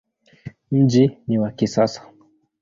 [0.71, 2.07] Mji ni wa kisasa.